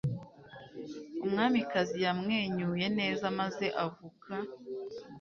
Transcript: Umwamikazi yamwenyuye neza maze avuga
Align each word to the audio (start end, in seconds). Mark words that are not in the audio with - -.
Umwamikazi 1.25 1.97
yamwenyuye 2.05 2.85
neza 2.99 3.25
maze 3.39 3.65
avuga 3.85 4.31